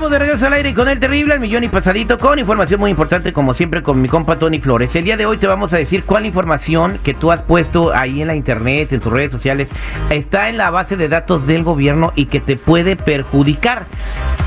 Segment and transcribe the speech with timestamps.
[0.00, 2.90] Estamos de regreso al aire con el terrible, el millón y pasadito, con información muy
[2.90, 4.96] importante, como siempre, con mi compa Tony Flores.
[4.96, 8.22] El día de hoy te vamos a decir cuál información que tú has puesto ahí
[8.22, 9.68] en la internet, en tus redes sociales,
[10.08, 13.84] está en la base de datos del gobierno y que te puede perjudicar.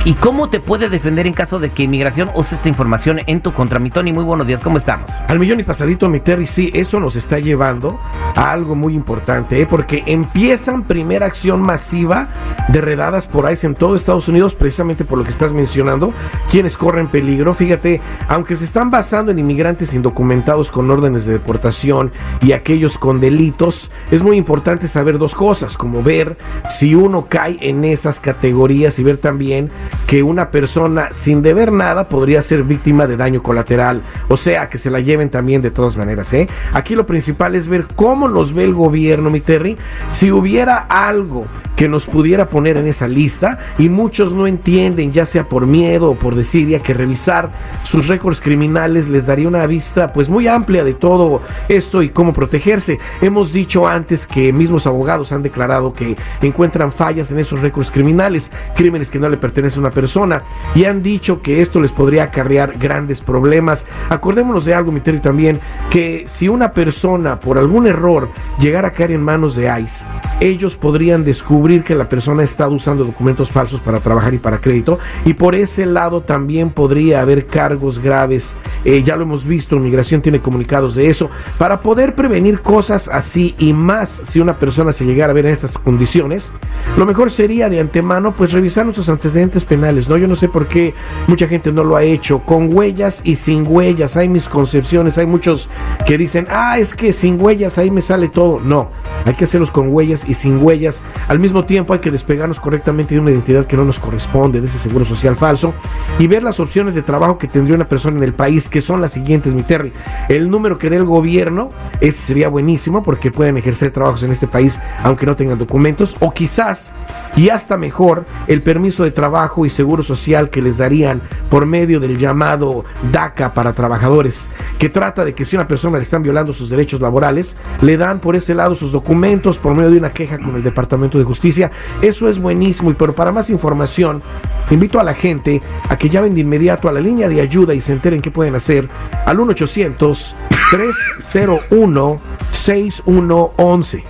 [0.05, 3.53] ¿Y cómo te puedes defender en caso de que inmigración use esta información en tu
[3.53, 3.79] contra?
[3.79, 5.09] Mi muy buenos días, ¿cómo estamos?
[5.29, 7.97] Al millón y pasadito, mi Terry, sí, eso nos está llevando
[8.35, 9.65] a algo muy importante, ¿eh?
[9.65, 12.27] porque empiezan primera acción masiva
[12.67, 16.13] de redadas por ICE en todo Estados Unidos, precisamente por lo que estás mencionando,
[16.51, 17.53] quienes corren peligro.
[17.53, 23.21] Fíjate, aunque se están basando en inmigrantes indocumentados con órdenes de deportación y aquellos con
[23.21, 26.37] delitos, es muy importante saber dos cosas, como ver
[26.69, 29.71] si uno cae en esas categorías y ver también
[30.07, 34.77] que una persona sin deber nada podría ser víctima de daño colateral, o sea, que
[34.77, 36.33] se la lleven también de todas maneras.
[36.33, 36.47] ¿eh?
[36.73, 39.77] Aquí lo principal es ver cómo nos ve el gobierno, mi Terry,
[40.11, 45.25] si hubiera algo que nos pudiera poner en esa lista y muchos no entienden, ya
[45.25, 47.51] sea por miedo o por desidia, que revisar
[47.83, 52.33] sus récords criminales les daría una vista pues muy amplia de todo esto y cómo
[52.33, 52.99] protegerse.
[53.21, 58.51] Hemos dicho antes que mismos abogados han declarado que encuentran fallas en esos récords criminales,
[58.75, 60.43] crímenes que no le pertenecen a una persona
[60.75, 63.85] y han dicho que esto les podría acarrear grandes problemas.
[64.09, 65.59] Acordémonos de algo, mi también,
[65.91, 70.05] que si una persona por algún error llegara a caer en manos de ICE,
[70.39, 74.59] ellos podrían descubrir que la persona ha estado usando documentos falsos para trabajar y para
[74.59, 78.55] crédito y por ese lado también podría haber cargos graves.
[78.85, 81.29] Eh, ya lo hemos visto, Migración tiene comunicados de eso.
[81.57, 85.53] Para poder prevenir cosas así y más si una persona se llegara a ver en
[85.53, 86.51] estas condiciones,
[86.97, 90.17] lo mejor sería de antemano pues revisar nuestros antecedentes penales, ¿no?
[90.17, 90.93] Yo no sé por qué
[91.27, 94.17] mucha gente no lo ha hecho, con huellas y sin huellas.
[94.17, 95.69] Hay misconcepciones, hay muchos
[96.05, 98.59] que dicen, ah, es que sin huellas ahí me sale todo.
[98.59, 98.89] No,
[99.25, 101.01] hay que hacerlos con huellas y sin huellas.
[101.27, 104.67] Al mismo tiempo hay que despegarnos correctamente de una identidad que no nos corresponde, de
[104.67, 105.73] ese seguro social falso,
[106.17, 109.01] y ver las opciones de trabajo que tendría una persona en el país, que son
[109.01, 109.93] las siguientes, mi Terry.
[110.29, 111.69] El número que dé el gobierno,
[112.01, 116.31] ese sería buenísimo porque pueden ejercer trabajos en este país aunque no tengan documentos, o
[116.31, 116.91] quizás,
[117.35, 121.99] y hasta mejor, el permiso de trabajo y seguro social que les darían por medio
[121.99, 126.53] del llamado DACA para trabajadores, que trata de que si una persona le están violando
[126.53, 130.37] sus derechos laborales, le dan por ese lado sus documentos por medio de una queja
[130.37, 131.71] con el Departamento de Justicia.
[132.01, 134.21] Eso es buenísimo, y pero para más información,
[134.69, 137.81] invito a la gente a que llamen de inmediato a la línea de ayuda y
[137.81, 138.87] se enteren qué pueden hacer
[139.25, 140.35] al 1 800
[140.71, 142.19] 301
[142.51, 144.03] 6111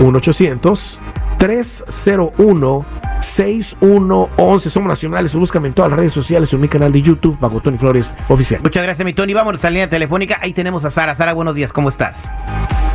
[0.00, 1.00] 1 800
[1.40, 2.84] 301
[3.22, 7.60] 6111 Somos nacionales, búscame en todas las redes sociales, en mi canal de YouTube, bajo
[7.60, 8.60] Tony Flores Oficial.
[8.62, 9.32] Muchas gracias, mi Tony.
[9.32, 10.38] Vamos a la línea telefónica.
[10.42, 11.14] Ahí tenemos a Sara.
[11.14, 12.30] Sara, buenos días, ¿cómo estás?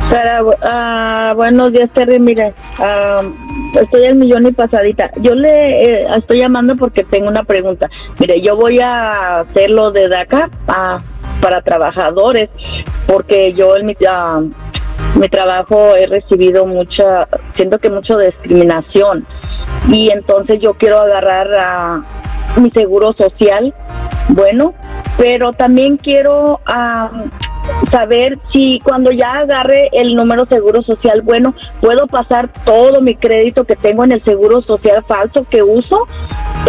[0.08, 2.20] Sara, uh, buenos días, Terry.
[2.20, 5.10] Mira, uh, estoy al millón y pasadita.
[5.16, 7.90] Yo le eh, estoy llamando porque tengo una pregunta.
[8.20, 12.48] Mire, yo voy a hacer lo de DACA uh, para trabajadores,
[13.08, 13.96] porque yo en mi,
[15.16, 19.26] mi trabajo he recibido mucha, siento que mucha discriminación.
[19.88, 22.02] Y entonces yo quiero agarrar a
[22.60, 23.74] mi seguro social,
[24.28, 24.74] bueno,
[25.16, 26.60] pero también quiero
[27.90, 33.64] saber si cuando ya agarre el número seguro social bueno, puedo pasar todo mi crédito
[33.64, 36.06] que tengo en el seguro social falso que uso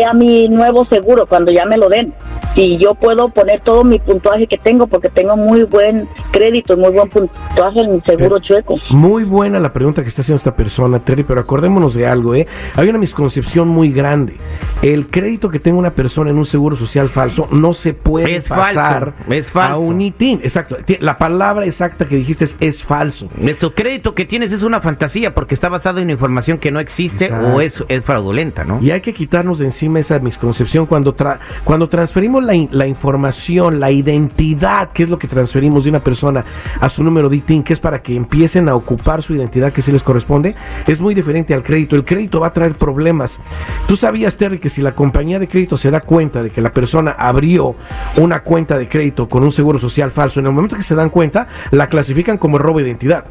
[0.03, 2.13] a mi nuevo seguro cuando ya me lo den.
[2.57, 6.89] Y yo puedo poner todo mi puntuaje que tengo porque tengo muy buen crédito, muy
[6.89, 8.77] buen puntuaje en mi seguro chueco.
[8.89, 12.47] Muy buena la pregunta que está haciendo esta persona, Terry, pero acordémonos de algo, ¿eh?
[12.73, 14.37] Hay una misconcepción muy grande.
[14.81, 19.13] El crédito que tenga una persona en un seguro social falso no se puede pasar
[19.29, 19.75] es falso.
[19.75, 20.39] a un ITIN.
[20.41, 20.77] Exacto.
[20.99, 23.29] La palabra exacta que dijiste es, es falso.
[23.37, 27.31] Nuestro crédito que tienes es una fantasía porque está basado en información que no existe
[27.31, 28.79] o es, es fraudulenta, ¿no?
[28.81, 31.15] Y hay que quitarnos de encima esa misconcepción cuando,
[31.63, 36.43] cuando transferimos la, información, la identidad, que es lo que transferimos de una persona
[36.79, 39.81] a su número de ITIN, que es para que empiecen a ocupar su identidad que
[39.81, 40.55] se les corresponde,
[40.87, 41.95] es muy diferente al crédito.
[41.95, 43.39] El crédito va a traer problemas.
[43.87, 46.71] Tú sabías, Terry, que si la compañía de crédito se da cuenta de que la
[46.71, 47.75] persona abrió
[48.15, 51.09] una cuenta de crédito con un seguro social falso, en el momento que se dan
[51.09, 53.25] cuenta, la clasifican como robo de identidad